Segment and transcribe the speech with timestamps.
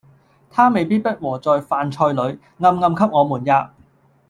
[0.49, 3.69] 他未必不和在飯菜裏，暗暗給我們喫。